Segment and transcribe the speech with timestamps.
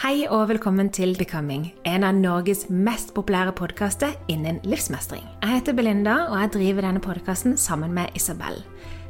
[0.00, 5.22] Hei og velkommen til Becoming, en av Norges mest populære podkaster innen livsmestring.
[5.42, 8.56] Jeg heter Belinda, og jeg driver denne podkasten sammen med Isabel.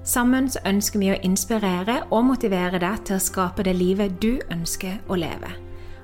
[0.05, 4.43] Sammen så ønsker vi å inspirere og motivere deg til å skape det livet du
[4.51, 5.55] ønsker å leve.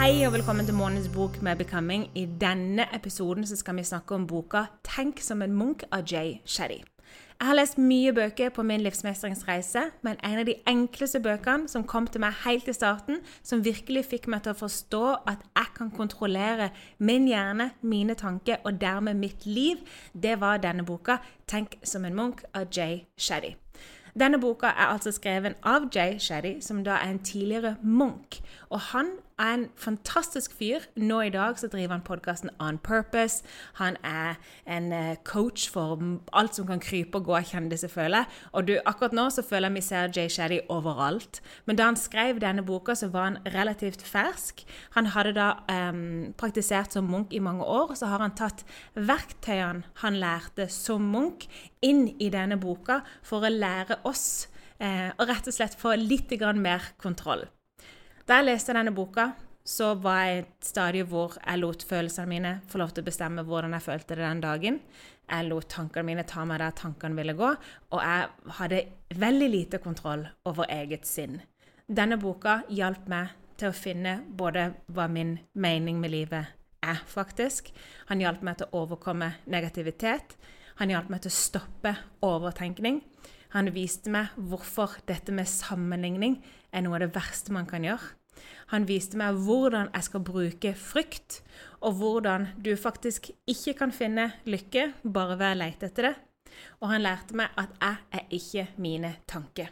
[0.00, 2.06] Hei og velkommen til månedens bok med Becoming.
[2.16, 6.78] I denne episoden skal vi snakke om boka 'Tenk som en munk' av Jay Shetty.
[7.40, 11.84] Jeg har lest mye bøker på min livsmestringsreise, men en av de enkleste bøkene som
[11.84, 15.66] kom til meg helt i starten, som virkelig fikk meg til å forstå at jeg
[15.76, 19.76] kan kontrollere min hjerne, mine tanker og dermed mitt liv,
[20.22, 21.16] det var denne boka
[21.46, 23.54] 'Tenk som en munk' av Jay Shetty.
[24.18, 28.40] Denne boka er altså skrevet av Jay Shetty, som da er en tidligere munk.
[28.70, 29.06] Og han
[29.40, 30.84] er en fantastisk fyr.
[31.00, 33.44] Nå i dag så driver han podkasten On Purpose.
[33.80, 34.36] Han er
[34.68, 36.00] en eh, coach for
[36.36, 38.40] alt som kan krype og gå av kjendiser, føler jeg.
[38.52, 41.40] Og du, akkurat nå så føler jeg vi ser Jay Shaddy overalt.
[41.66, 44.64] Men da han skrev denne boka, så var han relativt fersk.
[44.96, 45.50] Han hadde da
[45.90, 48.64] um, praktisert som munk i mange år, så har han tatt
[48.94, 51.46] verktøyene han lærte som munk,
[51.80, 56.32] inn i denne boka for å lære oss eh, og rett og slett få litt
[56.60, 57.46] mer kontroll.
[58.30, 59.24] Da jeg leste denne boka,
[59.66, 63.42] så var jeg et stadie hvor jeg lot følelsene mine få lov til å bestemme
[63.42, 64.76] hvordan jeg følte det den dagen.
[65.26, 67.48] Jeg lot tankene mine ta meg der tankene ville gå,
[67.90, 68.78] og jeg hadde
[69.18, 71.40] veldig lite kontroll over eget sinn.
[71.90, 76.54] Denne boka hjalp meg til å finne både hva min mening med livet
[76.86, 77.72] er, faktisk.
[78.12, 80.38] Han hjalp meg til å overkomme negativitet.
[80.78, 81.96] Han hjalp meg til å stoppe
[82.30, 83.02] overtenkning.
[83.58, 86.38] Han viste meg hvorfor dette med sammenligning
[86.70, 88.19] er noe av det verste man kan gjøre.
[88.70, 91.40] Han viste meg hvordan jeg skal bruke frykt,
[91.80, 96.14] og hvordan du faktisk ikke kan finne lykke bare ved å lete etter det.
[96.80, 99.70] Og han lærte meg at jeg er ikke mine tanker.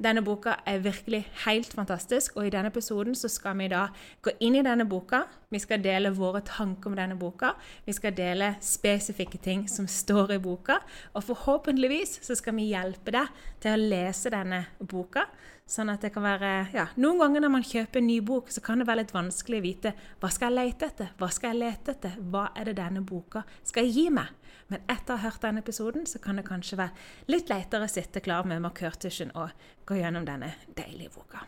[0.00, 3.82] Denne boka er virkelig helt fantastisk, og i denne episoden så skal vi da
[4.24, 5.26] gå inn i denne boka.
[5.52, 7.50] Vi skal dele våre tanker om denne boka.
[7.84, 10.78] Vi skal dele spesifikke ting som står i boka.
[11.12, 15.26] Og forhåpentligvis så skal vi hjelpe deg til å lese denne boka,
[15.70, 18.62] sånn at det kan være Ja, noen ganger når man kjøper en ny bok, så
[18.64, 21.62] kan det være litt vanskelig å vite hva skal jeg lete etter, hva skal jeg
[21.62, 24.34] lete etter, hva er det denne boka skal gi meg?
[24.70, 27.90] Men etter å ha hørt denne episoden, så kan det kanskje være litt lettere å
[27.90, 29.50] sitte klar med markørtusjen og
[29.88, 31.42] gå gjennom denne deilige boka.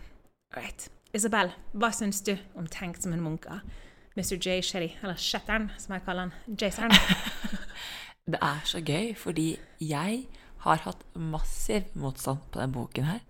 [0.54, 0.88] Alright.
[1.14, 3.60] Isabel, hva syns du om 'Tenkt som en munk av
[4.16, 4.36] Mr.
[4.36, 4.60] J.
[4.62, 6.32] Shetty, eller Shettern, som jeg kaller han.
[6.60, 6.90] Jason.
[8.32, 10.26] Det er så gøy, fordi jeg
[10.62, 13.20] har hatt massiv motstand på den boken her.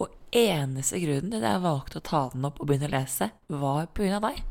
[0.00, 3.30] Og eneste grunnen til at jeg valgte å ta den opp og begynne å lese,
[3.48, 4.42] var av deg.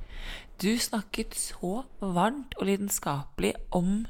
[0.60, 4.06] Du snakket så varmt og lidenskapelig om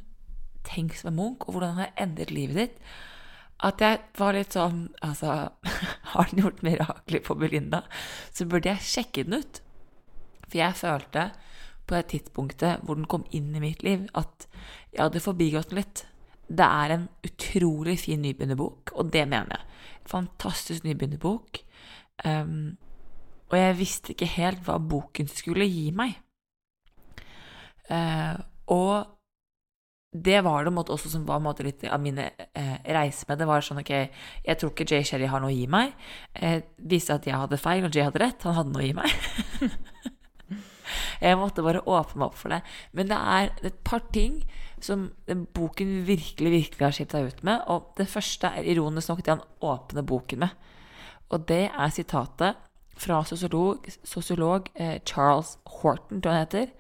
[0.70, 2.82] Tenk som en munk, og hvordan han har endret livet ditt,
[3.66, 5.50] at jeg var litt sånn Altså,
[6.14, 7.84] har den gjort mirakler på Belinda,
[8.36, 9.62] så burde jeg sjekke den ut.
[10.46, 11.30] For jeg følte
[11.90, 14.48] på det tidspunktet hvor den kom inn i mitt liv, at
[14.92, 16.06] jeg hadde forbigått den litt.
[16.50, 19.66] Det er en utrolig fin nybegynnerbok, og det mener jeg.
[20.10, 21.62] Fantastisk nybegynnerbok.
[22.26, 22.78] Um,
[23.50, 26.18] og jeg visste ikke helt hva boken skulle gi meg.
[27.90, 28.38] Uh,
[28.70, 29.16] og
[30.10, 33.38] det var det måte, også som var måte, litt av mine eh, reiser med.
[33.38, 33.92] Det var sånn ok,
[34.46, 35.94] jeg tror ikke Jay Sherry har noe å gi meg.
[36.34, 38.48] Eh, viste at jeg hadde feil, og Jay hadde rett.
[38.48, 39.14] Han hadde noe å gi meg.
[41.28, 42.64] jeg måtte bare åpne meg opp for det.
[42.98, 44.42] Men det er et par ting
[44.86, 45.10] som
[45.54, 47.62] boken virkelig, virkelig har skilt seg ut med.
[47.68, 50.56] Og det første er ironisk nok det han åpner boken med.
[51.30, 52.58] Og det er sitatet
[53.00, 56.74] fra sosiolog, sosiolog eh, Charles Horton, tror jeg han heter,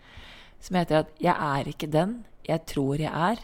[0.60, 3.40] som heter at 'Jeg er ikke den jeg tror jeg er.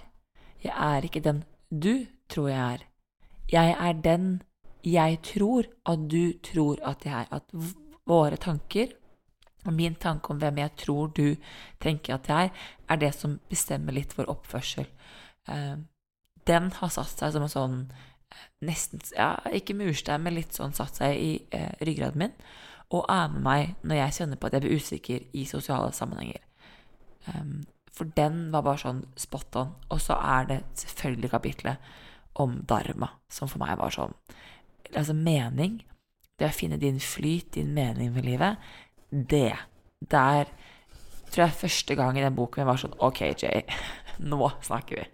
[0.63, 2.85] Jeg er ikke den du tror jeg er.
[3.51, 4.41] Jeg er den
[4.85, 7.27] jeg tror at du tror at jeg er.
[7.31, 7.43] At
[8.07, 8.87] våre tanker
[9.65, 11.35] og min tanke om hvem jeg tror du
[11.81, 14.87] tenker at jeg er, er det som bestemmer litt vår oppførsel.
[15.49, 15.77] Eh,
[16.45, 20.75] den har satt seg som en sånn eh, nesten Ja, ikke murstein, men litt sånn
[20.77, 22.35] satt seg i eh, ryggraden min.
[22.93, 26.43] Og er med meg når jeg kjenner på at jeg blir usikker i sosiale sammenhenger.
[27.95, 29.71] For den var bare sånn spot on.
[29.89, 31.87] Og så er det selvfølgelig kapitlet
[32.43, 34.13] om dharma, som for meg var sånn
[34.95, 35.79] Altså mening.
[36.37, 38.61] Det å finne din flyt, din mening med livet.
[39.15, 39.55] Det.
[40.11, 40.49] Der
[41.31, 43.63] tror jeg første gang i den boken jeg var sånn Ok, Jay,
[44.31, 45.05] nå snakker vi.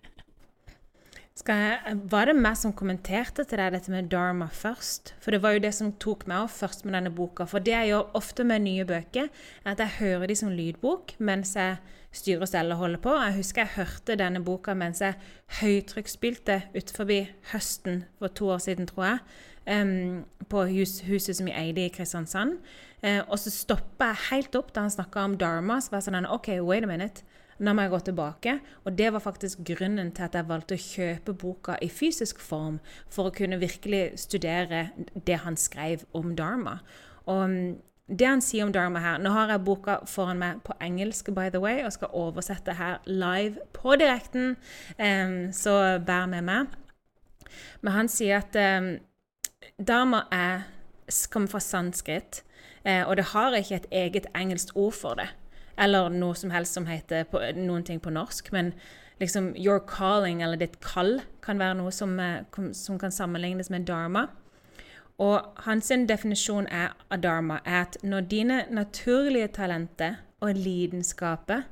[1.31, 5.13] Jeg, var det meg som kommenterte til deg dette med dharma først?
[5.23, 7.47] For det var jo det som tok meg opp først med denne boka.
[7.49, 9.31] For det jeg gjør ofte med nye bøker,
[9.63, 11.79] er at jeg hører de som lydbok mens jeg
[12.11, 13.15] styrer og steller og holder på.
[13.15, 15.17] Jeg husker jeg hørte denne boka mens jeg
[15.61, 17.15] høytrykksspilte utenfor
[17.53, 19.25] høsten for to år siden, tror jeg.
[19.71, 22.59] Um, på hus, huset som vi eide i Kristiansand.
[23.01, 25.79] Uh, og så stoppa jeg helt opp da han snakka om dharma.
[25.79, 27.23] Så var jeg sånn OK, wait a minute.
[27.61, 28.55] Nå må jeg gå tilbake.
[28.85, 32.79] Og det var faktisk grunnen til at jeg valgte å kjøpe boka i fysisk form,
[33.09, 36.79] for å kunne virkelig studere det han skrev om dharma.
[37.29, 37.71] Og mm,
[38.11, 41.49] det han sier om dharma her Nå har jeg boka foran meg på engelsk, by
[41.53, 44.57] the way, og skal oversette her live på direkten,
[44.97, 46.73] um, så bær med meg.
[47.81, 48.95] Men han sier at um,
[49.77, 50.65] dharma er,
[51.29, 52.41] kommer fra sanskrit,
[52.87, 55.29] uh, og det har ikke et eget engelsk ord for det.
[55.77, 58.51] Eller noe som helst som heter på, noen ting på norsk.
[58.51, 58.73] Men
[59.21, 63.85] liksom your calling, eller ditt kall, kan være noe som, eh, som kan sammenlignes med
[63.85, 64.27] dharma.
[65.21, 71.63] Og hans definisjon er, av dharma er at når dine naturlige talenter og lidenskaper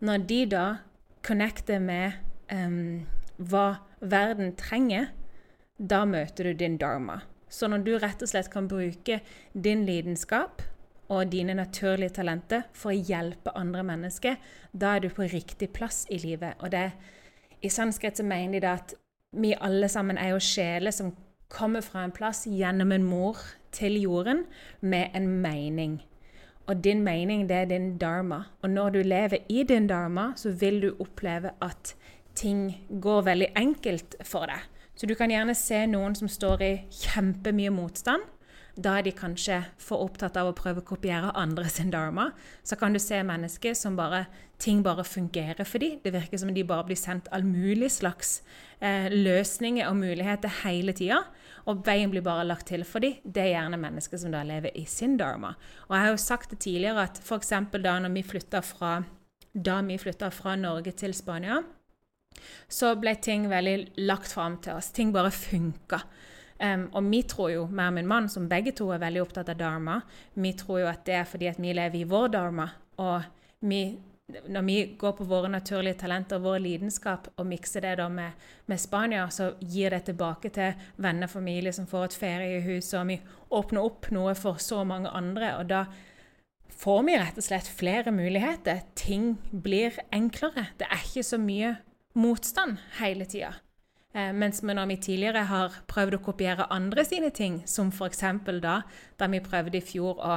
[0.00, 0.76] Når de da
[1.22, 2.12] connecter med
[2.52, 3.06] um,
[3.38, 5.06] hva verden trenger,
[5.78, 7.22] da møter du din dharma.
[7.48, 9.20] Så når du rett og slett kan bruke
[9.54, 10.60] din lidenskap
[11.08, 14.38] og dine naturlige talenter for å hjelpe andre mennesker,
[14.72, 16.56] da er du på riktig plass i livet.
[16.60, 16.90] Og det,
[17.62, 18.94] I sanskrit så mener de at
[19.34, 21.12] vi alle sammen er jo sjeler som
[21.52, 23.38] kommer fra en plass gjennom en mor
[23.74, 24.44] til jorden
[24.80, 26.00] med en mening.
[26.66, 28.44] Og din mening, det er din dharma.
[28.62, 31.94] Og når du lever i din dharma, så vil du oppleve at
[32.34, 34.62] ting går veldig enkelt for deg.
[34.96, 38.22] Så du kan gjerne se noen som står i kjempemye motstand,
[38.74, 42.32] da er de kanskje for opptatt av å prøve å kopiere andre sin dharma.
[42.66, 44.24] Så kan du se mennesker som bare
[44.58, 46.00] ting bare fungerer for dem.
[46.02, 48.40] Det virker som de bare blir sendt all mulig slags
[48.80, 51.20] eh, løsninger og muligheter hele tida.
[51.70, 53.20] Og veien blir bare lagt til for dem.
[53.22, 55.54] Det er gjerne mennesker som da lever i sin dharma.
[55.88, 57.54] Og jeg har jo sagt det tidligere at f.eks.
[57.78, 58.98] da når vi flytta fra,
[60.34, 61.62] fra Norge til Spania,
[62.68, 64.90] så ble ting veldig lagt fram til oss.
[64.90, 66.02] Ting bare funka.
[66.62, 69.50] Um, og vi tror jo, meg og min mann, som begge to er veldig opptatt
[69.50, 69.98] av dharma,
[70.38, 72.68] vi tror jo at det er fordi at vi lever i vår dharma.
[73.02, 73.26] Og
[73.66, 73.80] vi,
[74.54, 78.46] når vi går på våre naturlige talenter og vår lidenskap og mikser det da med,
[78.70, 83.10] med, Spania, så gir det tilbake til venner og familie som får et feriehus, og
[83.10, 83.18] vi
[83.50, 85.56] åpner opp noe for så mange andre.
[85.58, 85.86] og da
[86.74, 88.82] får vi rett og slett flere muligheter.
[88.98, 90.68] Ting blir enklere.
[90.78, 91.76] Det er ikke så mye
[92.18, 93.54] motstand hele tida.
[94.14, 98.22] Eh, mens når vi tidligere har prøvd å kopiere andre sine ting, som f.eks.
[98.62, 98.82] da
[99.18, 100.36] da vi prøvde i fjor å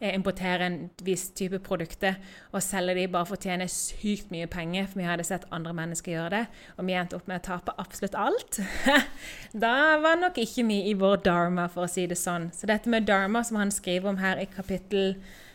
[0.00, 0.76] eh, importere en
[1.06, 2.18] viss type produkter
[2.52, 5.72] og selge de bare for å tjene sykt mye penger, for vi hadde sett andre
[5.72, 6.44] mennesker gjøre det,
[6.76, 8.60] og vi endte opp med å tape absolutt alt.
[9.64, 12.50] da var nok ikke vi i vår dharma, for å si det sånn.
[12.52, 15.14] Så dette med dharma, som han skriver om her i kapittel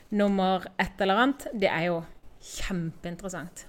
[0.09, 2.05] nummer et eller annet, det er jo
[2.57, 3.68] kjempeinteressant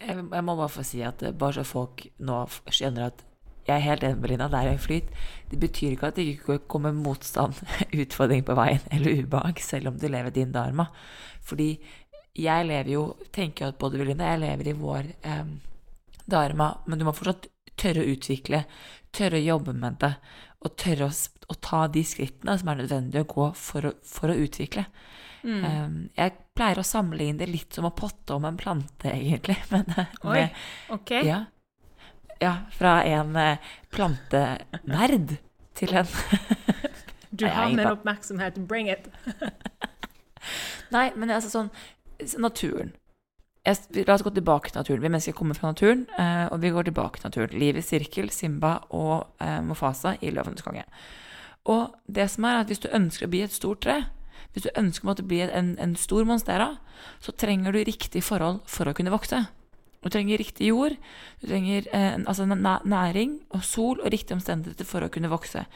[0.00, 3.24] jeg, jeg, må bare få si at eh, bare så folk nå skjønner at
[3.68, 5.10] jeg er helt enig med Lina, det er en flyt.
[5.50, 7.58] Det betyr ikke at det ikke kommer motstand,
[8.02, 10.88] utfordring på veien eller ubehag, selv om du lever din dharma.
[11.46, 11.74] Fordi
[12.40, 13.04] jeg lever jo,
[13.34, 15.52] tenker at både Lina jeg lever i vår eh,
[16.30, 18.64] dharma, men du må fortsatt tørre å utvikle,
[19.16, 20.14] tørre å jobbe med det.
[20.60, 21.12] og tørre å,
[21.48, 24.84] å ta de skrittene som er nødvendige å gå for å, for å utvikle.
[25.42, 25.64] Mm.
[25.64, 29.56] Um, jeg pleier å sammenligne det litt som å potte om en plante, egentlig.
[29.70, 30.64] Men, eh, Oi, med-
[30.96, 31.10] ok.
[31.24, 31.40] ja.
[32.42, 35.36] ja, fra en eh, plantenerd
[35.80, 36.08] til en
[37.30, 38.56] Du har min oppmerksomhet.
[38.68, 39.06] Bring it.
[40.94, 41.70] Nei, men altså sånn
[42.42, 42.90] Naturen.
[43.64, 45.02] Jeg, la oss gå tilbake til naturen.
[45.04, 47.54] Vi mennesker kommer fra naturen, eh, og vi går tilbake til naturen.
[47.60, 50.84] Livets sirkel, Simba og eh, Mofasa i Løvenes konge.
[51.70, 53.98] Og det som er at hvis du ønsker å bli et stort tre,
[54.52, 56.74] hvis du ønsker å bli en, en stor monstera,
[57.22, 59.44] så trenger du riktig forhold for å kunne vokse.
[60.00, 60.96] Du trenger riktig jord,
[61.42, 65.66] du trenger eh, altså næring og sol og riktige omstendigheter for å kunne vokse.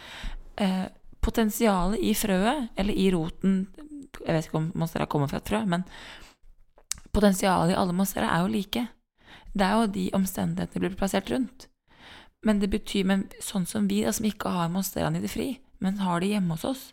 [0.57, 0.87] Eh,
[1.25, 3.67] potensialet i frøet, eller i roten
[4.15, 5.83] Jeg vet ikke om monstera kommer fra et frø, men
[7.13, 8.85] potensialet i alle monstera er jo like.
[9.51, 11.67] Det er jo de omstendighetene blir plassert rundt.
[12.47, 15.49] Men det betyr, men sånn som vi som ikke har monsteraene i det fri,
[15.83, 16.85] men har det hjemme hos oss,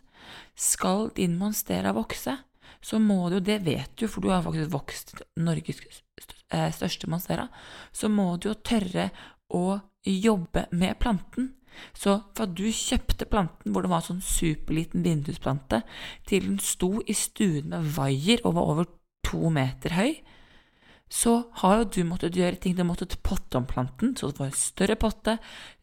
[0.58, 2.36] skal din monstera vokse,
[2.82, 5.82] så må du, det vet du, for du har faktisk vokst Norges
[6.50, 7.46] eh, største monstera,
[7.94, 9.10] så må du jo tørre
[9.54, 11.52] å jobbe med planten.
[11.96, 15.82] Så fra du kjøpte planten hvor det var en sånn superliten vindusplante,
[16.28, 18.90] til den sto i stuen med vaier og var over
[19.24, 20.12] to meter høy,
[21.12, 22.74] så har jo du måttet gjøre ting.
[22.76, 25.36] Du måtte potte om planten, så det var en større potte,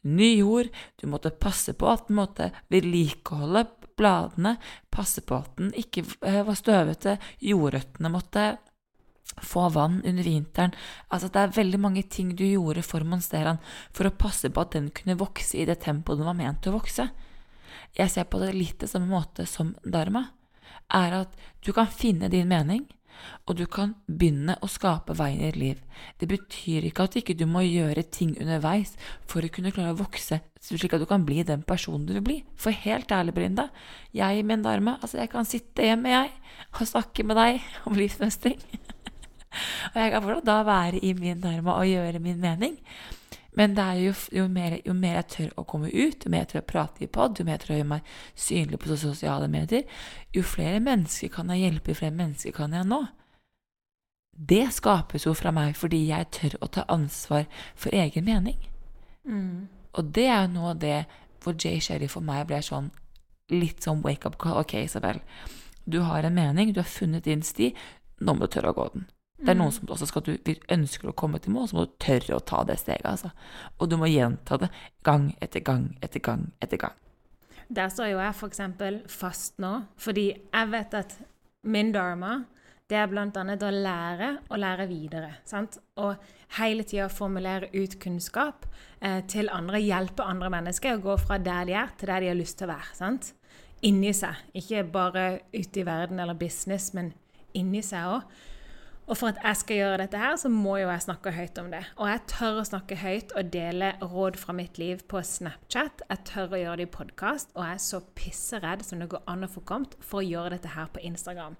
[0.10, 3.67] ny jord, du måtte passe på at den måtte vedlikeholde
[4.00, 4.56] bladene,
[4.91, 8.50] passe på at den ikke eh, var støvete, jordrøttene måtte
[9.46, 10.74] få vann under vinteren.
[11.08, 13.62] Altså, det er veldig mange ting du gjorde for monsteraen
[13.96, 16.74] for å passe på at den kunne vokse i det tempoet den var ment til
[16.74, 17.10] å vokse.
[17.98, 20.29] Jeg ser på det litt det samme måte som dharma,
[20.94, 22.88] er at du kan finne din mening,
[23.48, 25.82] og du kan begynne å skape veien i ditt liv.
[26.22, 28.96] Det betyr ikke at ikke du må gjøre ting underveis
[29.30, 32.26] for å kunne klare å vokse, slik at du kan bli den personen du vil
[32.26, 32.38] bli.
[32.60, 33.70] For helt ærlig, Brinda,
[34.16, 36.34] jeg med en dharma, altså jeg kan sitte hjemme, jeg,
[36.76, 38.60] og snakke med deg om livsmestring.
[39.94, 42.78] og jeg kan fortsatt da være i min dharma og gjøre min mening.
[43.58, 46.51] Men det jo, jo, mer, jo mer jeg tør å komme ut, jo mer jeg
[46.51, 49.48] tør å prate i pod, jo mer jeg tør å gjøre meg synlig på sosiale
[49.51, 49.88] medier,
[50.36, 53.01] jo flere mennesker kan jeg hjelpe, jo flere mennesker kan jeg nå.
[54.39, 58.60] Det skapes jo fra meg fordi jeg tør å ta ansvar for egen mening.
[59.98, 61.00] Og det er jo noe av det
[61.44, 62.91] hvor Jay Sherry for meg ble sånn
[63.50, 64.62] litt sånn wake-up call.
[64.62, 65.20] Ok, Isabel,
[65.89, 67.74] du har en mening, du har funnet din sti,
[68.22, 69.08] nå må du tørre å gå den.
[69.39, 70.34] Det er noen som også skal du
[70.74, 73.31] ønsker å komme til mål, så må du tørre å ta det steget, altså.
[73.79, 74.67] Og du må gjenta det
[75.08, 76.98] gang etter gang etter gang etter gang.
[77.69, 81.15] Der står jo jeg eksempel fast nå, fordi jeg vet at
[81.69, 82.41] min dharma,
[82.89, 85.29] det er annet å lære og lære videre.
[85.46, 85.77] Sant?
[86.01, 86.17] Og
[86.58, 88.65] hele tida formulere ut kunnskap
[89.00, 92.31] eh, til andre, hjelpe andre mennesker å gå fra der de er, til der de
[92.31, 92.96] har lyst til å være.
[92.98, 93.34] Sant?
[93.86, 94.41] Inni seg.
[94.58, 97.13] Ikke bare ute i verden eller business, men
[97.53, 98.39] inni seg òg.
[99.10, 101.72] Og for at jeg skal gjøre dette her, så må jo jeg snakke høyt om
[101.74, 101.82] det.
[101.98, 106.04] Og jeg tør å snakke høyt og dele råd fra mitt liv på Snapchat.
[106.06, 109.25] Jeg tør å gjøre det i podkast, og jeg er så pisseredd som det går
[109.34, 111.58] an å få kommet for å gjøre dette her på Instagram.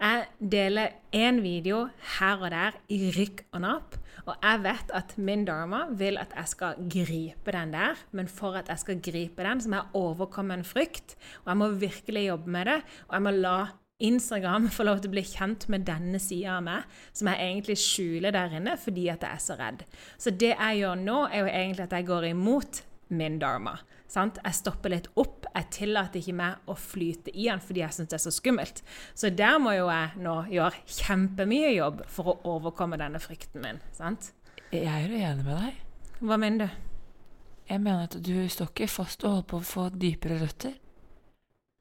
[0.00, 1.84] Jeg deler én video
[2.16, 6.32] her og der i rykk og napp, og jeg vet at min dharma vil at
[6.34, 10.00] jeg skal gripe den der, men for at jeg skal gripe den, så må jeg
[10.00, 13.58] overkomme en frykt, og jeg må virkelig jobbe med det, og jeg må la
[14.00, 17.78] Instagram får lov til å bli kjent med denne sida av meg, som jeg egentlig
[17.82, 19.84] skjuler der inne fordi at jeg er så redd.
[20.18, 23.76] Så det jeg gjør nå, er jo egentlig at jeg går imot min dharma.
[24.10, 24.40] Sant?
[24.42, 25.46] Jeg stopper litt opp.
[25.54, 28.82] Jeg tillater ikke meg å flyte i den fordi jeg syns det er så skummelt.
[29.14, 33.82] Så der må jo jeg nå gjøre kjempemye jobb for å overkomme denne frykten min.
[33.94, 34.32] Sant?
[34.74, 35.82] Jeg er enig med deg.
[36.20, 36.86] Hva mener du?
[37.70, 40.74] Jeg mener at du står ikke fast og holder på å få dypere røtter.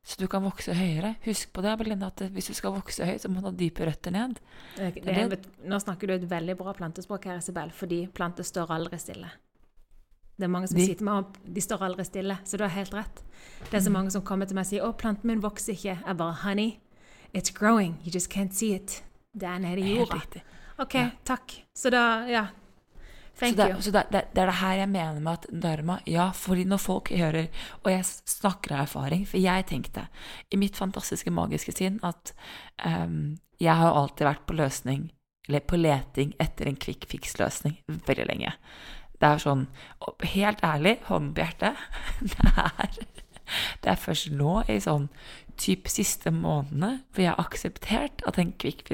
[0.03, 1.15] Så du kan vokse høyere.
[1.25, 3.85] Husk på det, Belinda, at hvis du skal vokse høyt, så må du ha dype
[3.85, 4.39] røtter ned.
[4.77, 5.35] Det, det, er,
[5.69, 9.29] nå snakker du et veldig bra plantespråk her, Isabel, fordi planter står aldri stille.
[10.39, 12.63] Det er mange som De- sier til meg at de står aldri stille, så du
[12.63, 13.23] har helt rett.
[13.69, 15.99] Det er så mange som kommer til meg og sier 'Å, planten min vokser ikke'.
[16.07, 16.79] Jeg bare 'Honey,
[17.33, 17.99] it's growing.
[18.05, 19.03] You just can't see it'.
[19.35, 20.21] Det er nede i jorda.
[20.79, 21.63] OK, takk.
[21.75, 22.47] Så da Ja.
[23.39, 23.81] Thank så det, you.
[23.81, 26.81] så det, det, det er det her jeg mener med at dharma Ja, fordi når
[26.83, 27.47] folk hører
[27.83, 30.07] Og jeg snakker av erfaring, for jeg tenkte
[30.51, 32.33] i mitt fantastiske, magiske sinn at
[32.85, 35.09] um, jeg har alltid vært på løsning
[35.47, 38.53] Eller på leting etter en quick fix-løsning veldig lenge.
[39.19, 39.65] Det er sånn
[40.35, 41.79] Helt ærlig, hånden på hjertet,
[42.35, 42.99] det er
[43.83, 45.07] det er først nå, i sånn
[45.59, 48.85] typ siste månedene, hvor jeg har akseptert at den quick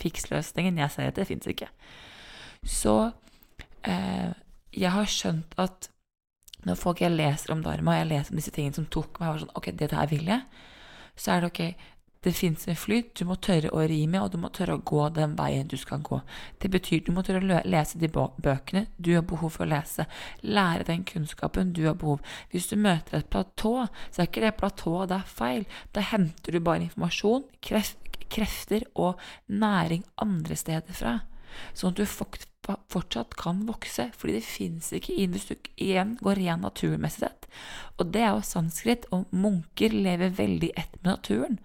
[0.00, 1.68] fix-løsningen jeg ser etter, fins ikke.
[2.64, 3.10] Så
[3.82, 4.32] eh,
[4.72, 5.90] jeg har skjønt at
[6.66, 9.30] når folk jeg leser om Dharma, og jeg leser om disse tingene som tok meg,
[9.30, 10.66] var sånn Ok, det her vil jeg.
[11.18, 11.62] Så er det ok,
[12.26, 14.82] det fins en flyt, du må tørre å ri med, og du må tørre å
[14.90, 16.18] gå den veien du skal gå.
[16.58, 20.08] Det betyr du må tørre å lese de bøkene du har behov for å lese.
[20.42, 22.18] Lære den kunnskapen du har behov.
[22.50, 25.66] Hvis du møter et platå, så er ikke det platået det er feil.
[25.94, 31.18] Da henter du bare informasjon, krefter og næring andre steder fra.
[31.74, 36.40] Sånn at du fortsatt kan vokse, fordi det fins ikke inn hvis du igjen går
[36.40, 37.48] ren naturmessig sett.
[37.98, 41.58] Og det er jo sanskrit, og munker lever veldig ett med naturen.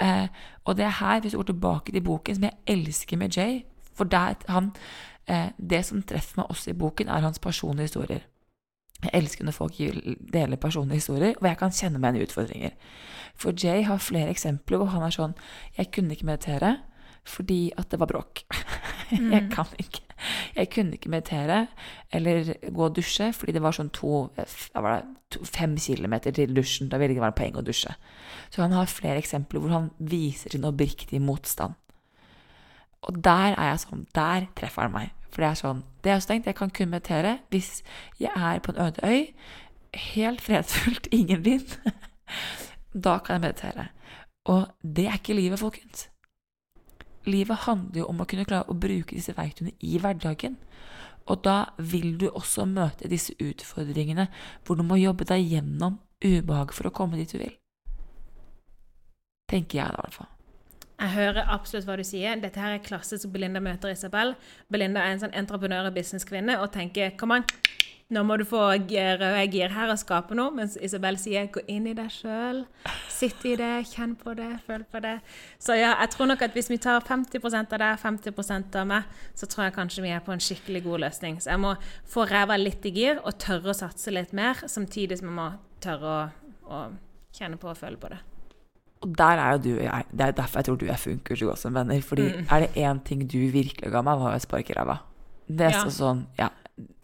[0.00, 0.28] Eh,
[0.64, 3.62] og det er her, hvis du går tilbake til boken, som jeg elsker med Jay
[3.96, 4.74] For der, han,
[5.26, 8.26] eh, det som treffer meg også i boken, er hans personlige historier.
[9.02, 9.78] Jeg elsker når folk
[10.32, 12.70] deler personlige historier, og jeg kan kjenne meg igjen i utfordringer.
[13.34, 15.34] For Jay har flere eksempler hvor han er sånn
[15.78, 16.76] Jeg kunne ikke meditere
[17.26, 18.44] fordi at det var bråk.
[19.06, 19.30] Mm.
[19.30, 20.00] jeg kan ikke.
[20.56, 21.66] Jeg kunne ikke meditere
[22.12, 24.32] eller gå og dusje fordi det var sånn to,
[24.74, 26.88] var to fem kilometer til dusjen.
[26.90, 27.92] Da ville det ikke være poeng å dusje.
[28.50, 31.78] Så han har flere eksempler hvor han viser sin oppriktige motstand.
[33.06, 35.14] Og der er jeg sånn Der treffer han meg.
[35.30, 37.82] For det er sånn Det er også tenkt, jeg kan kun meditere hvis
[38.18, 39.30] jeg er på en øde øy,
[40.16, 41.78] helt fredfullt, ingen vind.
[43.06, 43.88] da kan jeg meditere.
[44.46, 46.08] Og det er ikke livet, folkens.
[47.26, 50.56] Livet handler jo om å kunne klare å bruke disse verktøyene i hverdagen.
[51.26, 54.28] Og da vil du også møte disse utfordringene
[54.64, 57.56] hvor du må jobbe deg gjennom ubehag for å komme dit du vil.
[59.50, 60.35] Tenker jeg da, i hvert fall.
[60.96, 62.38] Jeg hører absolutt hva du sier.
[62.40, 64.32] Dette her er klassisk Belinda møter Isabel.
[64.72, 67.44] Belinda er en sånn entreprenør og businesskvinne og tenker Kom an,
[68.06, 70.52] Nå må du få røde gir her og skape noe.
[70.54, 72.64] Mens Isabel sier 'gå inn i deg sjøl'.
[73.10, 75.20] Sitt i det, kjenn på det, føl på det.
[75.58, 79.02] Så ja, jeg tror nok at hvis vi tar 50 av deg, 50% av meg,
[79.34, 81.42] så tror jeg kanskje vi er på en skikkelig god løsning.
[81.42, 81.74] Så jeg må
[82.06, 85.50] få ræva litt i gir og tørre å satse litt mer, samtidig som jeg må
[85.80, 86.30] tørre å,
[86.70, 86.90] å
[87.32, 88.35] kjenne på og føle på det.
[89.04, 90.04] Og der er jo du og jeg.
[90.10, 92.00] Det er derfor jeg tror du og jeg funker så godt som venner.
[92.02, 92.46] Fordi mm.
[92.50, 95.00] er det én ting du virkelig ga meg, var jo å spark i ræva.
[95.46, 95.82] Det er ja.
[95.92, 96.48] sånn Ja,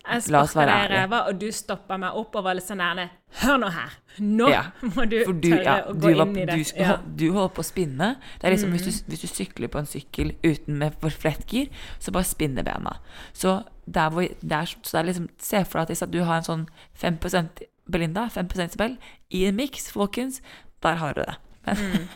[0.03, 3.05] jeg sparka deg i ræva, og du stoppa meg opp og var litt sånn nærme.
[3.43, 3.93] Hør nå her!
[4.19, 4.63] Nå ja,
[4.97, 6.57] må du, du tørre ja, å gå var, inn i det.
[6.59, 6.97] Du, ja.
[7.07, 8.09] du holder på å spinne.
[8.41, 8.77] Det er liksom mm.
[8.77, 11.71] hvis, du, hvis, du, sykler på en sykkel uten med flettgir,
[12.03, 12.97] så bare spinner bena.
[13.31, 16.51] Så, der hvor, der, så det er liksom, se for deg at du har en
[16.51, 16.67] sånn
[16.99, 18.99] 5% Belinda, 5% Isabel,
[19.31, 20.43] i en miks, folkens.
[20.83, 21.39] Der har du det.
[21.67, 22.09] Men, mm.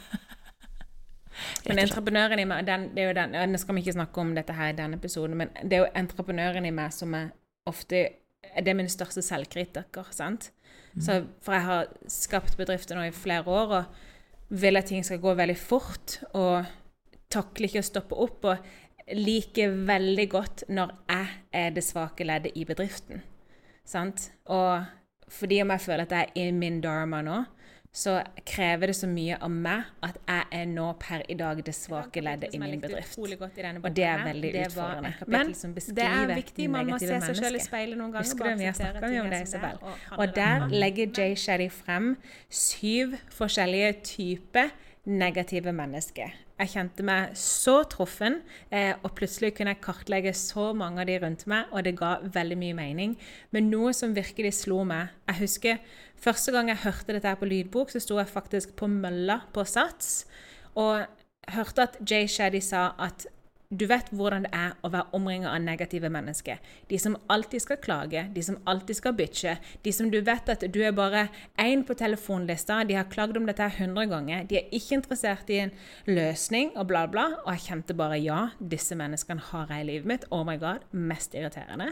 [1.67, 4.31] Men entreprenøren i meg den, det er jo den, Nå skal vi ikke snakke om
[4.35, 7.27] dette her i denne episoden, men det er jo entreprenøren i meg som er
[7.69, 8.07] ofte
[8.55, 10.07] det er min største selvkritiker.
[10.11, 10.51] sant?
[10.95, 11.03] Mm.
[11.03, 13.85] Så, for jeg har skapt bedrifter nå i flere år og
[14.49, 16.21] vil at ting skal gå veldig fort.
[16.35, 16.65] Og
[17.33, 18.47] takler ikke å stoppe opp.
[18.47, 23.23] Og liker veldig godt når jeg er det svake leddet i bedriften.
[23.87, 24.31] Sant?
[24.51, 24.87] Og
[25.29, 27.43] fordi om jeg føler at jeg er i min dharma nå,
[27.97, 31.73] så krever det så mye av meg at jeg er nå per i dag det
[31.77, 33.17] svake leddet i min bedrift.
[33.17, 35.13] Og det er veldig utfordrende.
[35.33, 35.55] Men
[35.97, 38.29] det er viktig, man må se seg selv i speilet noen ganger.
[38.29, 39.81] Husker du, vi har snakka om det, Isabel.
[40.19, 42.17] Og der legger Jay Shetty frem
[42.53, 44.75] syv forskjellige typer
[45.07, 46.35] negative mennesker.
[46.57, 48.39] Jeg kjente meg så truffen,
[48.73, 52.15] eh, og plutselig kunne jeg kartlegge så mange av de rundt meg, og det ga
[52.23, 53.17] veldig mye mening.
[53.53, 55.79] Men noe som virkelig slo meg Jeg husker
[56.22, 59.64] første gang jeg hørte dette her på lydbok, så sto jeg faktisk på mølla på
[59.68, 60.26] Sats
[60.76, 61.07] og
[61.55, 63.29] hørte at Jay Shaddy sa at
[63.66, 66.61] du vet hvordan det er å være omringet av negative mennesker.
[66.87, 69.57] De som alltid skal klage, de som alltid skal bitche.
[69.83, 71.26] De som du vet at du er bare
[71.59, 74.46] én på telefonlista, de har klagd om dette hundre ganger.
[74.46, 75.74] De er ikke interessert i en
[76.07, 77.26] løsning og bla, bla.
[77.42, 80.31] Og jeg kjente bare ja, disse menneskene har jeg i livet mitt.
[80.31, 81.90] Oh my god, mest irriterende.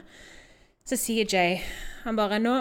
[0.86, 1.58] Så sier Jay
[2.04, 2.58] han bare nå,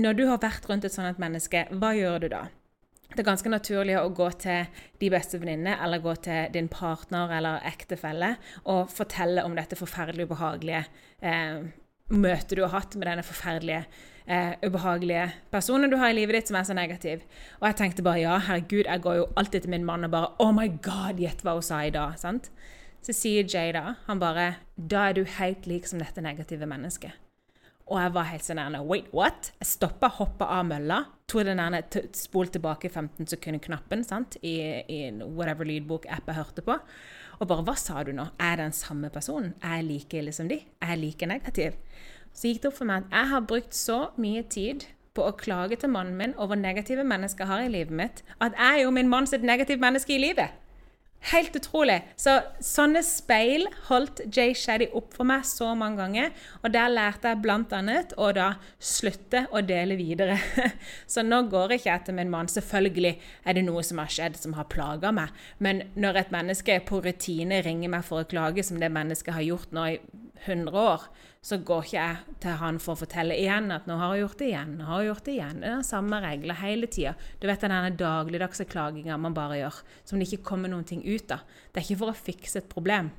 [0.00, 2.46] Når du har vært rundt et sånt menneske, hva gjør du da?
[3.10, 4.68] det er ganske naturlig å gå til
[5.00, 8.36] de beste venninnene eller gå til din partner eller ektefelle
[8.70, 10.84] og fortelle om dette forferdelig ubehagelige
[11.26, 11.64] eh,
[12.14, 13.80] møtet du har hatt med denne forferdelige,
[14.30, 17.24] eh, ubehagelige personen du har i livet ditt som er så negativ.
[17.58, 20.30] Og jeg tenkte bare ja, herregud, jeg går jo alltid til min mann og bare
[20.42, 22.14] Oh my God, gjett hva hun sa i dag.
[22.18, 22.52] sant?
[23.02, 27.29] Så sier Jay da, han bare Da er du helt lik som dette negative mennesket.
[27.90, 29.50] Og jeg var helt sånn Wait, what?
[29.58, 31.00] Jeg stoppa, hoppa av mølla,
[31.30, 34.36] tok den der spol tilbake 15 sekunder-knappen sant?
[34.46, 34.54] i,
[34.86, 36.78] i whatever lydbok-app jeg hørte på.
[37.40, 38.28] Og bare Hva sa du nå?
[38.38, 39.56] Er jeg den samme personen?
[39.62, 40.60] Er jeg like ille som de?
[40.78, 41.78] Er jeg like negativ?
[42.30, 45.34] Så gikk det opp for meg at jeg har brukt så mye tid på å
[45.34, 48.84] klage til mannen min over negative mennesker jeg har i livet mitt, at jeg er
[48.84, 50.54] jo min manns et negativt menneske i livet.
[51.28, 51.98] Helt utrolig.
[52.16, 56.30] Så sånne speil holdt Jay Shady opp for meg så mange ganger.
[56.64, 57.98] Og der lærte jeg bl.a.
[58.16, 58.46] å da
[58.80, 60.38] slutte å dele videre.
[61.12, 62.48] Så nå går ikke jeg til min mann.
[62.48, 63.12] Selvfølgelig
[63.44, 65.36] er det noe som har skjedd som har plaga meg.
[65.60, 69.44] Men når et menneske på rutine ringer meg for å klage, som det mennesket har
[69.44, 70.00] gjort nå i
[70.46, 71.06] 100 år,
[71.42, 74.38] så går ikke jeg til han for å fortelle igjen at 'nå har jeg gjort
[74.38, 75.60] det igjen', nå har jeg gjort det igjen.
[75.60, 77.14] Det er den samme regler hele tida.
[77.40, 81.30] Du vet den dagligdagse klaginga man bare gjør, som det ikke kommer noen ting ut
[81.30, 81.40] av.
[81.72, 83.10] Det er ikke for å fikse et problem.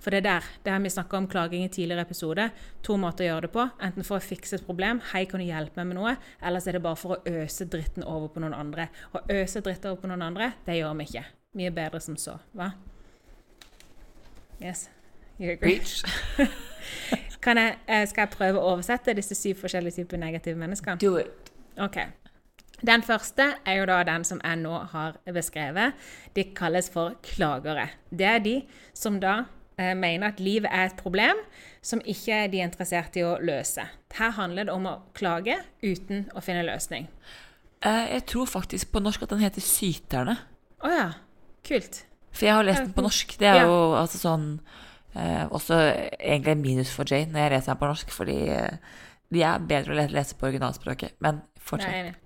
[0.00, 2.50] For det er der, det har vi snakka om klaging i tidligere episode.
[2.82, 3.64] To måter å gjøre det på.
[3.80, 6.68] Enten for å fikse et problem, 'hei, kan du hjelpe meg med noe?' Eller så
[6.68, 8.88] er det bare for å øse dritten over på noen andre.
[9.14, 11.24] Å øse dritt over på noen andre, det gjør vi ikke.
[11.54, 12.38] Mye bedre som så.
[12.54, 12.72] Hva?
[14.60, 14.93] Yes.
[15.38, 15.80] You agree?
[17.44, 20.96] Kan jeg, eh, skal jeg prøve å oversette disse syv forskjellige typer negative mennesker?
[21.00, 21.50] Do it.
[21.76, 21.98] Ok.
[22.84, 25.94] Den første er jo da den som jeg nå har beskrevet.
[26.36, 27.88] De kalles for klagere.
[28.10, 28.54] Det er de
[28.96, 29.44] som da
[29.76, 31.40] eh, mener at livet er et problem
[31.84, 33.84] som ikke de er interessert i å løse.
[34.16, 37.08] Her handler det om å klage uten å finne løsning.
[37.84, 40.38] Eh, jeg tror faktisk på norsk at den heter Syterne.
[40.84, 41.06] Å ja.
[41.64, 42.04] Kult.
[42.34, 43.36] For jeg har lest den på norsk.
[43.40, 44.48] Det er jo altså sånn
[45.16, 45.74] Eh, også
[46.20, 48.76] egentlig en minus for Jane når jeg leser den på norsk, fordi eh,
[49.34, 51.14] de er bedre å lese på originalspråket.
[51.22, 52.18] Men fortsett.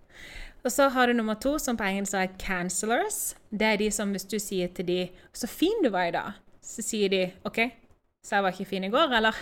[0.64, 3.36] Og så har du nummer to, som på engelsk er 'cancelers'.
[3.50, 6.32] Det er de som hvis du sier til de 'Så fin du var i dag',
[6.62, 7.58] så sier de 'OK,
[8.24, 9.32] så jeg var ikke fin i går', eller?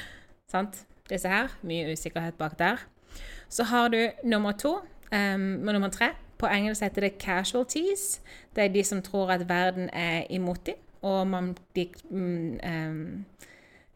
[0.52, 0.84] Sant?
[1.08, 1.48] Disse her.
[1.62, 2.76] Mye usikkerhet bak der.
[3.48, 4.74] Så har du nummer to
[5.12, 6.08] um, og nummer tre.
[6.38, 8.20] På engelsk heter det 'casualties'.
[8.56, 13.24] Det er de som tror at verden er imot dem og man de, um,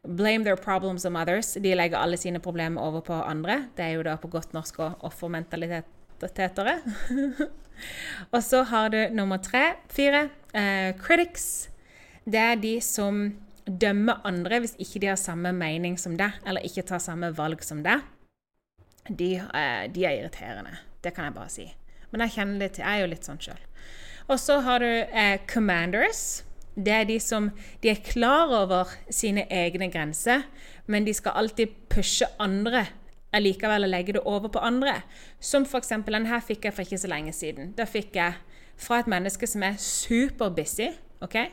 [0.03, 1.55] Blame their problems on others.
[1.55, 3.67] De legger alle sine problemer over på andre.
[3.77, 6.79] Det er jo da på godt norsk og offermentalitetere.
[8.33, 11.69] og så har du nummer tre, fire, uh, critics.
[12.25, 13.37] Det er de som
[13.67, 17.61] dømmer andre hvis ikke de har samme mening som deg, eller ikke tar samme valg
[17.65, 18.01] som deg.
[19.05, 20.79] De, uh, de er irriterende.
[21.05, 21.69] Det kan jeg bare si.
[22.11, 22.87] Men jeg kjenner til.
[22.87, 23.61] Jeg er jo litt sånn sjøl.
[24.33, 26.41] Og så har du uh, commanders
[26.77, 27.51] det er de som
[27.83, 30.47] de er klar over sine egne grenser,
[30.87, 32.87] men de skal alltid pushe andre
[33.35, 35.01] allikevel og legge det over på andre.
[35.41, 35.93] Som f.eks.
[36.07, 37.73] den her fikk jeg for ikke så lenge siden.
[37.79, 38.39] Da fikk jeg
[38.81, 40.91] fra et menneske som er superbusy.
[41.21, 41.53] Okay?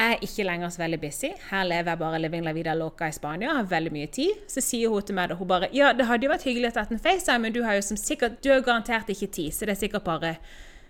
[0.00, 1.28] Jeg er ikke lenger så veldig busy.
[1.50, 3.52] Her lever jeg bare living la vida loca i Spania.
[3.56, 4.46] Har veldig mye tid.
[4.48, 6.78] Så sier hun til meg da, hun bare Ja, det hadde jo vært hyggelig å
[6.78, 9.66] ta en FaceTime, men du har jo som sikkert, du har garantert ikke tid, så
[9.66, 10.36] det er sikkert bare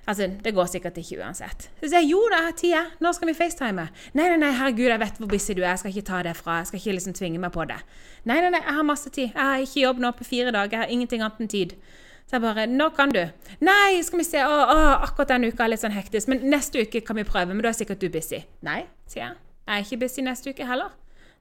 [0.09, 1.69] Altså, det går sikkert ikke uansett.
[1.81, 2.95] Så sier jeg jo da, jeg har tid.
[3.05, 3.87] Når skal vi facetime?
[4.17, 5.75] Nei, nei, nei, herregud, jeg vet hvor busy du er.
[5.75, 6.61] Jeg skal ikke ta det fra.
[6.61, 7.77] Jeg skal ikke liksom tvinge meg på det.
[8.25, 9.29] Nei, nei, nei, jeg har masse tid.
[9.29, 10.73] Jeg har ikke jobb nå på fire dager.
[10.79, 11.77] Jeg har ingenting annet enn tid.
[12.31, 13.21] Så jeg bare Nå kan du?
[13.67, 14.43] Nei, skal vi se.
[14.47, 16.33] Å, å, akkurat denne uka er litt sånn hektisk.
[16.33, 17.53] Men neste uke kan vi prøve.
[17.53, 18.43] Men da er sikkert du busy.
[18.67, 19.39] Nei, sier jeg.
[19.67, 20.97] Jeg er ikke busy neste uke heller.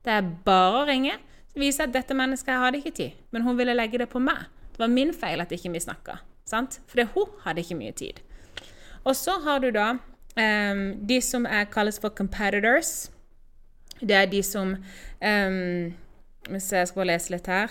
[0.05, 1.17] Det er bare å ringe.
[1.49, 3.19] Så viser at dette mennesket hadde ikke tid.
[3.33, 4.45] Men hun ville legge det på meg.
[4.75, 6.19] Det var min feil at ikke vi snakka.
[6.49, 8.21] Fordi hun hadde ikke mye tid.
[9.03, 13.11] Og så har du da um, de som er, kalles for competitors.
[13.99, 14.75] Det er de som
[15.21, 15.93] um,
[16.49, 17.67] Jeg skal lese litt her.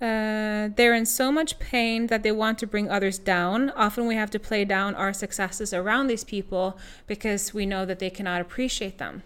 [0.00, 3.70] Uh, they're in so much pain that they want to bring others down.
[3.76, 7.98] Often we have to play down our successes around these people because we know that
[7.98, 9.22] they cannot appreciate them.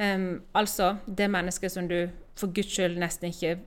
[0.00, 3.58] Um, altså det mennesket som du for guds skyld nesten ikke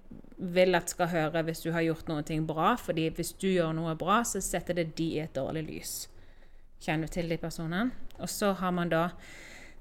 [0.42, 2.76] vil at skal høre hvis du har gjort noe bra.
[2.76, 5.94] fordi hvis du gjør noe bra, så setter det de i et dårlig lys
[6.82, 7.92] kjenner til de personene.
[8.20, 9.10] Og så har man da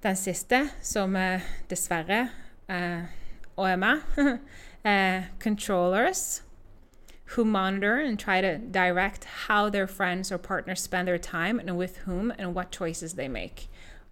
[0.02, 2.28] den siste, som eh, dessverre
[2.68, 3.02] eh,
[3.56, 4.00] og er med.
[4.84, 6.42] eh, controllers
[7.36, 11.78] who monitor and try to direct how their friends or partners spend their time and
[11.78, 13.68] with whom and what choices they make.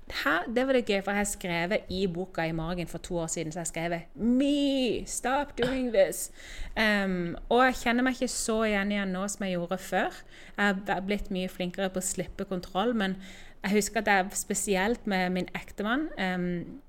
[0.09, 3.18] Her, det var det gøy, for jeg har skrevet i boka i margen for to
[3.21, 5.05] år siden så jeg skrev Me!
[5.07, 6.31] Stop doing this!
[6.77, 10.18] Um, og jeg kjenner meg ikke så igjen igjen nå som jeg gjorde før.
[10.57, 13.18] Jeg er blitt mye flinkere på å slippe kontroll, men
[13.64, 16.81] jeg husker at jeg spesielt med min ektemann um,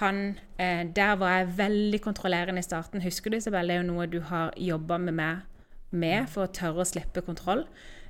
[0.00, 3.02] han, eh, Der var jeg veldig kontrollerende i starten.
[3.02, 3.68] Husker du, Isabel?
[3.68, 5.36] Det er jo noe du har jobba med meg
[5.90, 7.64] med for å tørre å slippe kontroll.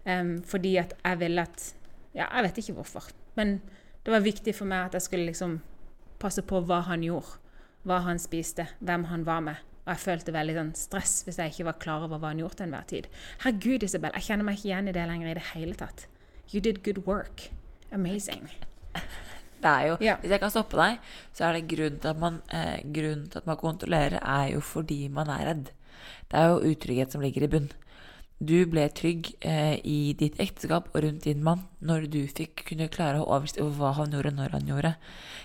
[0.07, 1.75] Um, fordi at jeg ville at
[2.15, 3.11] Ja, jeg vet ikke hvorfor.
[3.35, 3.61] Men
[4.05, 5.59] det var viktig for meg at jeg skulle liksom
[6.21, 7.41] passe på hva han gjorde.
[7.85, 9.61] Hva han spiste, hvem han var med.
[9.85, 12.61] Og jeg følte veldig sånn stress hvis jeg ikke var klar over hva han gjorde
[12.61, 13.09] til enhver tid.
[13.45, 16.07] Herregud, Isabel, jeg kjenner meg ikke igjen i det lenger i det hele tatt.
[16.53, 17.49] You did good work.
[17.93, 18.49] Amazing.
[19.65, 20.15] Det er jo, ja.
[20.21, 20.99] Hvis jeg kan stoppe deg,
[21.33, 24.61] så er det grunnen til, at man, eh, grunnen til at man kontrollerer, er jo
[24.61, 25.71] fordi man er redd.
[26.29, 27.71] Det er jo utrygghet som ligger i bunn.
[28.43, 32.91] Du ble trygg eh, i ditt ekteskap og rundt din mann når du fikk kunne
[32.93, 34.95] klare å overstå over hva han gjorde, når han gjorde.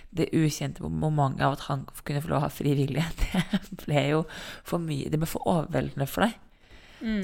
[0.09, 3.05] Det ukjente momentet av at han kunne få lov å ha fri vilje,
[3.69, 4.23] det ble jo
[4.67, 6.35] for mye Det ble for overveldende for deg.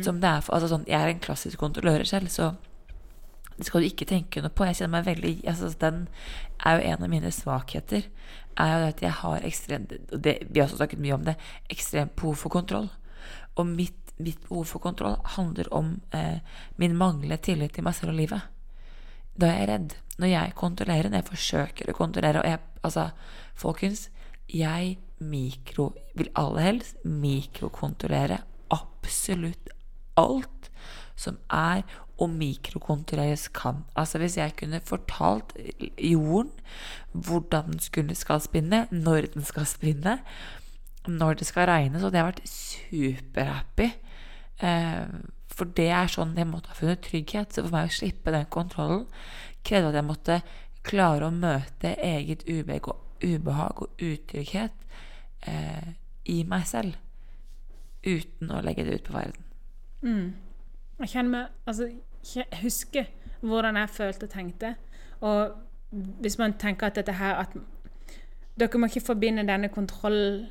[0.06, 2.54] Som det er for, altså sånn, Jeg er en klassisk kontrollører selv, så
[3.58, 4.66] det skal du ikke tenke noe på.
[4.68, 6.06] Jeg kjenner meg veldig altså Den
[6.60, 8.08] er jo en av mine svakheter.
[8.60, 11.38] Er jo at jeg har ekstremt Vi har også snakket mye om det.
[11.72, 12.90] Ekstremt behov for kontroll.
[13.56, 16.40] Og mitt, mitt behov for kontroll handler om eh,
[16.82, 18.52] min manglende tillit til meg selv og livet.
[19.36, 19.96] Da er jeg redd.
[20.22, 23.10] Når jeg kontrollerer, når jeg forsøker å kontrollere Og jeg, altså,
[23.60, 24.06] folkens,
[24.48, 28.38] jeg mikro Vil aller helst mikrokontrollere
[28.72, 29.74] absolutt
[30.16, 30.70] alt
[31.20, 31.84] som er
[32.16, 33.84] og mikrokontrolleres kan.
[33.96, 35.52] Altså hvis jeg kunne fortalt
[36.00, 36.52] jorden
[37.12, 40.20] hvordan den skulle skal spinne, når den skal spinne,
[41.08, 43.90] når det skal regne, så hadde jeg vært superhappy.
[44.64, 45.08] Eh,
[45.56, 47.54] for det er sånn jeg måtte ha funnet trygghet.
[47.54, 49.06] Så for meg å slippe den kontrollen
[49.66, 50.40] krevde at jeg måtte
[50.86, 54.86] klare å møte eget ubehag og, ubehag og utrygghet
[55.50, 55.94] eh,
[56.30, 56.98] i meg selv.
[58.06, 59.46] Uten å legge det ut på verden.
[61.00, 61.88] Jeg kjenner meg Altså,
[62.36, 63.08] jeg husker
[63.42, 64.76] hvordan jeg følte og tenkte.
[65.26, 65.56] Og
[66.22, 67.58] hvis man tenker at dette her at
[68.56, 70.46] Dere må ikke forbinde denne kontroll,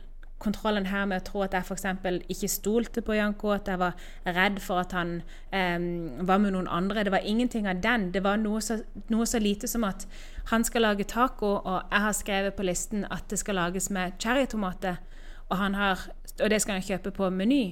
[0.45, 1.87] kontrollen her med å tro at jeg f.eks.
[2.31, 3.97] ikke stolte på Janko, at jeg var
[4.37, 5.15] redd for at han
[5.53, 7.05] em, var med noen andre.
[7.07, 8.11] Det var ingenting av den.
[8.15, 8.79] Det var noe så,
[9.13, 10.07] noe så lite som at
[10.53, 14.19] han skal lage taco, og jeg har skrevet på listen at det skal lages med
[14.21, 15.01] cherrytomater,
[15.49, 16.05] og, har,
[16.41, 17.65] og det skal han kjøpe på Meny.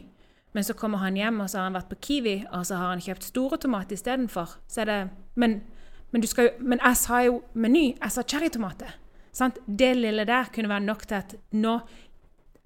[0.52, 2.92] Men så kommer han hjem, og så har han vært på Kiwi, og så har
[2.92, 4.58] han kjøpt store tomater istedenfor.
[4.68, 5.62] Så er Men,
[6.10, 7.96] men, skal men jeg sa jo Meny.
[7.96, 8.98] Jeg sa cherrytomater.
[9.32, 9.58] Sant?
[9.66, 11.78] Det lille der kunne være nok til at nå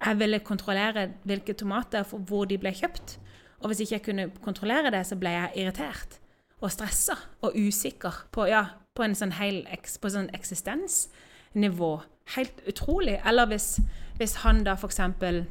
[0.05, 3.17] jeg ville kontrollere hvilke tomater for hvor de ble kjøpt.
[3.59, 6.19] Og hvis ikke jeg kunne kontrollere det, så ble jeg irritert
[6.61, 8.63] og stressa og usikker på, ja,
[8.97, 9.63] på en sånn hel
[10.01, 11.91] på sånn eksistensnivå.
[12.35, 13.17] Helt utrolig.
[13.25, 13.77] Eller hvis,
[14.17, 15.45] hvis han da eksempel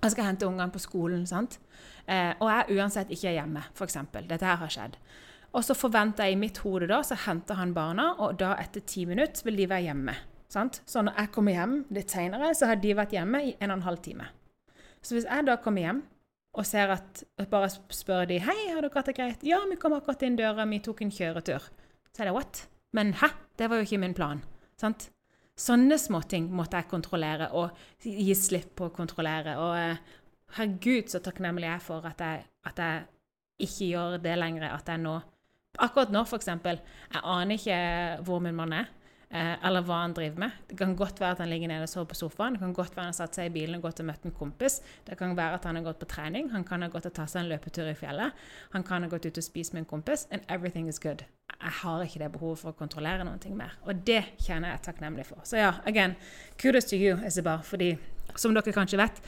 [0.00, 1.26] jeg skal hente ungene på skolen?
[2.08, 3.98] Eh, og jeg uansett ikke er hjemme, f.eks.
[4.16, 4.96] Dette her har skjedd.
[5.52, 8.84] Og så forventer jeg i mitt hode da, så henter han barna, og da etter
[8.86, 10.14] ti minutter vil de være hjemme.
[10.50, 10.80] Sant?
[10.86, 13.78] Så når jeg kommer hjem litt senere, så har de vært hjemme i en og
[13.78, 14.26] en halv time.
[15.00, 16.00] Så hvis jeg da kommer hjem
[16.58, 19.46] og ser at bare spør de hei, har dere hatt det greit?
[19.46, 21.70] Ja, vi kom akkurat inn døra, vi tok en kjøretur.
[22.10, 22.64] Så er det what?
[22.96, 23.30] Men hæ?
[23.56, 24.42] Det var jo ikke min plan.
[24.80, 25.08] Sant?
[25.60, 29.54] Sånne småting måtte jeg kontrollere og gi slipp på å kontrollere.
[29.60, 30.14] Og eh,
[30.56, 33.04] herregud, så takknemlig jeg er for at jeg, at jeg
[33.68, 34.72] ikke gjør det lenger.
[34.74, 35.20] At jeg nå
[35.80, 36.80] Akkurat nå, eksempel.
[37.12, 37.76] Jeg aner ikke
[38.26, 38.88] hvor min mann er.
[39.30, 40.54] Eh, eller hva han driver med.
[40.66, 42.56] Det kan godt være at han ligger nede og sover på sofaen.
[42.56, 44.34] Det kan godt være han har satt seg i bilen og gått og møtt en
[44.34, 44.80] kompis.
[45.06, 46.48] Det kan være at han har gått på trening.
[46.50, 48.40] Han kan ha gått og tatt seg en løpetur i fjellet.
[48.72, 50.26] Han kan ha gått ut og spist med en kompis.
[50.34, 51.22] And everything is good.
[51.60, 53.78] Jeg har ikke det behovet for å kontrollere noen ting mer.
[53.86, 55.46] Og det kjenner jeg takknemlig for.
[55.46, 56.16] Så ja, again,
[56.58, 57.62] kudos to you, Isabel.
[57.62, 57.92] Fordi,
[58.34, 59.22] som dere kanskje vet,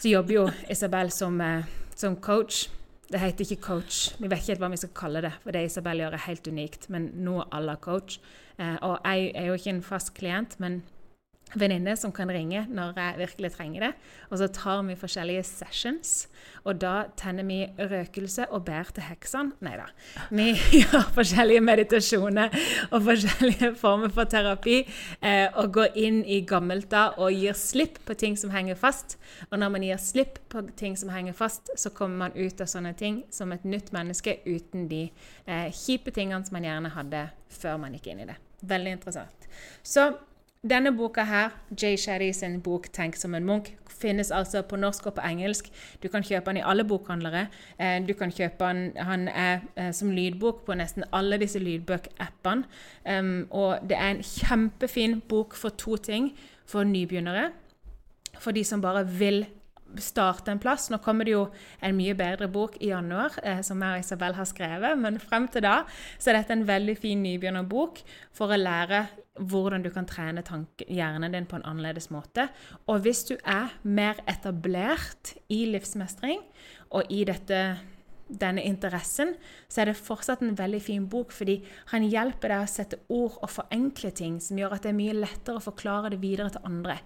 [0.00, 2.66] så jobber jo Isabel som, eh, som coach.
[3.10, 4.14] Det heter ikke coach.
[4.20, 5.32] Vi vet ikke helt hva vi skal kalle det.
[5.42, 6.86] For det Isabel gjør, er helt unikt.
[6.94, 8.20] Men nå à la coach.
[8.58, 10.82] Eh, og jeg er jo ikke en fast klient, men
[11.58, 13.90] venninne som kan ringe når jeg virkelig trenger det.
[14.30, 16.12] Og så tar vi forskjellige sessions,
[16.64, 19.56] og da tenner vi røkelse og ber til heksene.
[19.64, 19.88] Nei da.
[20.30, 22.54] Vi gjør forskjellige meditasjoner
[22.90, 24.80] og forskjellige former for terapi,
[25.22, 29.18] eh, og går inn i gammelta og gir slipp på ting som henger fast.
[29.50, 32.70] Og når man gir slipp på ting som henger fast, så kommer man ut av
[32.70, 35.06] sånne ting som et nytt menneske uten de
[35.46, 38.38] eh, kjipe tingene som man gjerne hadde før man gikk inn i det.
[38.70, 39.48] Veldig interessant.
[39.82, 40.10] Så
[40.62, 41.50] denne boka her,
[41.82, 45.70] Jay Shetty sin bok 'Tenk som en munk', finnes altså på norsk og på engelsk.
[46.02, 47.46] Du kan kjøpe den i alle bokhandlere.
[47.78, 52.64] Eh, Du kan kjøpe den, Han er eh, som lydbok på nesten alle disse lydbøkappene.
[53.06, 56.36] Um, og det er en kjempefin bok for to ting.
[56.66, 57.50] For nybegynnere,
[58.38, 59.46] for de som bare vil
[59.98, 60.90] starte en plass.
[60.90, 61.48] Nå kommer det jo
[61.82, 64.98] en mye bedre bok i januar, eh, som jeg og Isabel har skrevet.
[64.98, 65.82] Men frem til da
[66.18, 69.06] så er dette en veldig fin nybegynnerbok for å lære
[69.38, 72.48] hvordan du kan trene tanke, hjernen din på en annerledes måte.
[72.90, 76.42] Og hvis du er mer etablert i livsmestring
[76.90, 77.62] og i dette
[78.30, 79.34] denne interessen,
[79.66, 81.56] så er det fortsatt en veldig fin bok, fordi
[81.90, 85.16] han hjelper deg å sette ord og forenkle ting, som gjør at det er mye
[85.16, 87.00] lettere å forklare det videre til andre.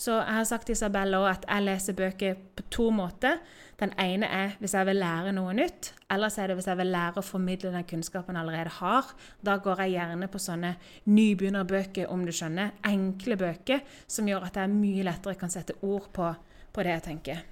[0.00, 3.36] Så jeg har sagt til Isabella òg at jeg leser bøker på to måter.
[3.80, 6.92] Den ene er hvis jeg vil lære noe nytt, ellers er det hvis jeg vil
[6.92, 9.12] lære å formidle den kunnskapen jeg allerede har.
[9.44, 12.72] Da går jeg gjerne på sånne nybegynnerbøker, om du skjønner.
[12.88, 16.32] Enkle bøker som gjør at jeg mye lettere kan sette ord på,
[16.72, 17.44] på det jeg tenker.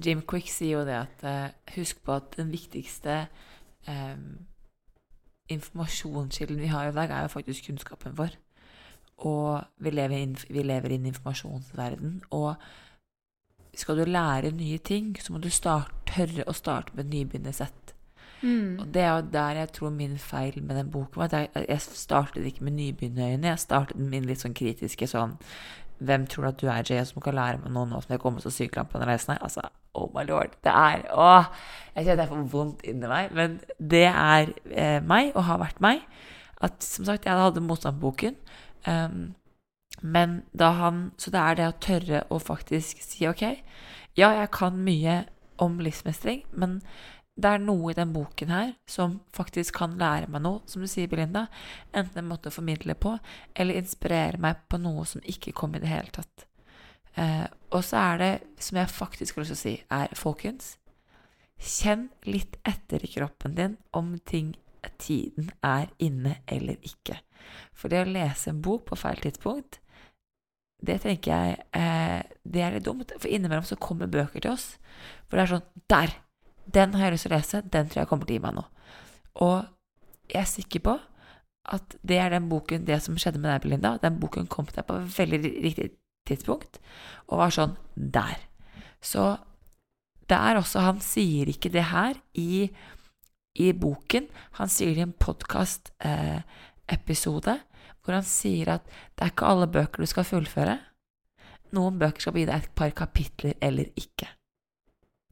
[0.00, 3.24] Jim Quick sier jo det at eh, husk på at den viktigste
[3.90, 4.20] eh,
[5.50, 8.36] informasjonskilden vi har i dag, er jo faktisk kunnskapen vår.
[9.28, 12.20] Og vi lever, inn, vi lever i en informasjonsverden.
[12.36, 12.54] Og
[13.76, 17.94] skal du lære nye ting, så må du start, tørre å starte med nybegynnersett.
[18.40, 18.78] Mm.
[18.80, 21.24] Og det er jo der jeg tror min feil med den boken var.
[21.28, 25.36] at Jeg, jeg startet ikke med nybegynnerøyne, jeg startet med min litt sånn kritiske sånn
[26.00, 28.22] Hvem tror du at du er, Jay, som kan lære meg noe nå som jeg
[28.22, 29.42] kommer så sykt langt på denne reisen her?
[29.44, 30.54] Altså, oh my lord.
[30.64, 31.50] Det er Åh!
[31.92, 33.34] Jeg kjenner jeg får vondt inni meg.
[33.36, 36.00] Men det er eh, meg, og har vært meg.
[36.64, 38.40] At som sagt, jeg hadde motstandboken.
[38.86, 39.34] Um,
[40.00, 43.42] men da han Så det er det å tørre å faktisk si ok,
[44.16, 45.24] ja, jeg kan mye
[45.60, 46.80] om livsmestring, men
[47.40, 50.88] det er noe i den boken her som faktisk kan lære meg noe, som du
[50.90, 51.46] sier, Belinda.
[51.92, 53.14] Enten en måte å formidle på,
[53.54, 56.46] eller inspirere meg på noe som ikke kom i det hele tatt.
[57.14, 60.76] Eh, og så er det, som jeg faktisk har lyst til å si, er folkens
[61.60, 64.54] Kjenn litt etter i kroppen din om ting
[65.00, 67.18] tiden er inne eller ikke.
[67.76, 69.80] For det å lese en bok på feil tidspunkt,
[70.80, 73.12] det tenker jeg eh, det er litt dumt.
[73.20, 74.74] For innimellom så kommer bøker til oss.
[75.28, 76.16] For det er sånn Der!
[76.70, 77.62] Den har jeg lyst til å lese.
[77.66, 78.68] Den tror jeg kommer til å gi meg noe.
[79.42, 79.56] Og
[80.30, 80.94] jeg er sikker på
[81.70, 83.96] at det er den boken, det som skjedde med deg, Belinda.
[84.02, 85.90] Den boken kom til deg på et veldig riktig
[86.28, 86.78] tidspunkt
[87.28, 88.38] og var sånn der.
[89.02, 89.34] Så
[90.30, 92.70] det er også Han sier ikke det her i,
[93.58, 94.28] i boken.
[94.60, 96.42] Han sier det i en podkast-episode eh,
[98.00, 100.78] hvor han sier at det er ikke alle bøker du skal fullføre.
[101.76, 104.28] Noen bøker skal gi deg et par kapitler eller ikke.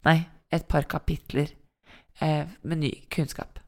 [0.07, 0.21] Nei,
[0.55, 1.51] et par kapitler
[2.23, 3.59] eh, med ny kunnskap.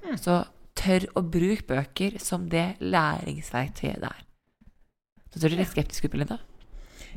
[0.00, 0.16] Hmm.
[0.16, 0.40] Så
[0.78, 4.24] tør å bruke bøker som det læringsverktøyet det er.
[5.30, 6.40] Så ser du litt skeptisk ut, Belinda?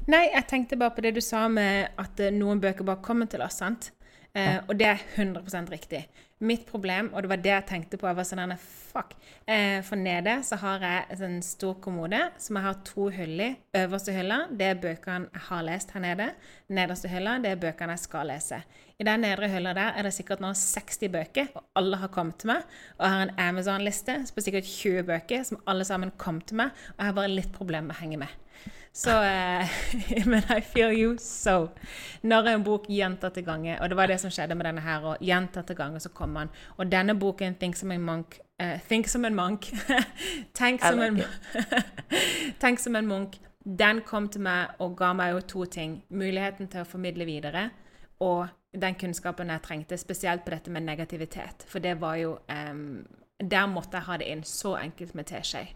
[0.09, 3.29] Nei, jeg tenkte bare på det du sa med at eh, noen bøker bare kommer
[3.31, 3.93] til oss, sant?
[4.33, 6.07] Eh, og det er 100 riktig.
[6.43, 9.13] Mitt problem, og det var det jeg tenkte på, jeg var sånn fuck.
[9.45, 13.43] Eh, for nede så har jeg en sånn stor kommode som jeg har to hull
[13.45, 13.51] i.
[13.77, 16.31] Øverste hylla, det er bøkene jeg har lest her nede.
[16.73, 18.63] Nederste hylla, det er bøkene jeg skal lese.
[18.97, 22.41] I den nedre hylla der er det sikkert nå 60 bøker, og alle har kommet
[22.41, 22.65] til meg.
[22.97, 26.73] Og jeg har en Amazon-liste på sikkert 20 bøker som alle sammen kom til meg,
[26.95, 28.42] og jeg har bare litt problemer med å henge med.
[28.93, 29.69] Så eh,
[30.29, 31.69] Men I feel you so.
[32.21, 35.21] Når en bok gjentatte ganger Og det var det som skjedde med denne her, og
[35.21, 36.51] gjentatte ganger så kom han.
[36.77, 39.65] Og denne boken, 'Think som en Monk' eh, Think som en monk.
[40.53, 41.23] Tenk som en
[42.59, 43.39] Tenk som en munk.
[43.79, 46.03] Den kom til meg og ga meg jo to ting.
[46.09, 47.69] Muligheten til å formidle videre,
[48.19, 51.63] og den kunnskapen jeg trengte, spesielt på dette med negativitet.
[51.67, 53.05] For det var jo um,
[53.39, 55.67] Der måtte jeg ha det inn så enkelt med teskje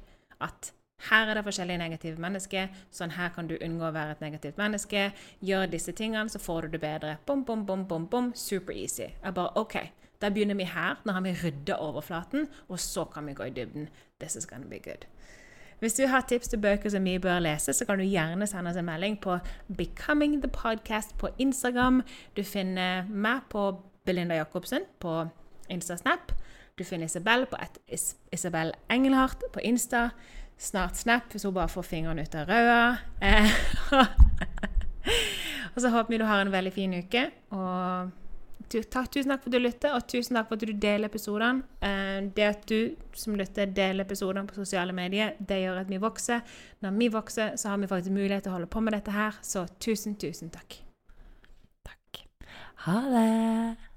[0.41, 2.71] at her er det forskjellige negative mennesker.
[2.91, 5.11] Sånn her kan du unngå å være et negativt menneske.
[5.45, 7.17] Gjør disse tingene, så får du det bedre.
[7.25, 8.31] Bom, bom, bom, bom, bom.
[8.35, 9.11] Super easy.
[9.23, 9.77] Jeg bare OK.
[10.21, 10.97] Da begynner vi her.
[11.05, 13.89] Nå har vi rydda overflaten, og så kan vi gå i dybden.
[14.19, 15.05] This is gonna be good.
[15.79, 18.71] Hvis du har tips til bøker som vi bør lese, så kan du gjerne sende
[18.71, 19.37] oss en melding på
[19.77, 22.01] Becoming the Podcast på Instagram.
[22.37, 25.27] Du finner meg på Belinda Jacobsen på
[25.69, 26.31] Instasnap.
[26.77, 27.57] Du finner Isabel på
[28.33, 30.09] Isabel Engelhardt på Insta
[30.57, 32.77] snart Snap hvis hun bare får fingrene ut av røda.
[33.21, 33.57] Eh,
[35.73, 37.27] og så håper vi du har en veldig fin uke.
[37.55, 38.15] Og
[38.67, 41.63] tusen takk for at du lytter, og tusen takk for at du deler episodene.
[41.81, 46.01] Eh, det at du som lytter, deler episodene på sosiale medier, det gjør at vi
[46.01, 46.57] vokser.
[46.85, 49.37] Når vi vokser, så har vi faktisk mulighet til å holde på med dette her.
[49.45, 50.81] Så tusen, tusen takk.
[51.87, 52.25] Takk.
[52.87, 53.96] Ha det.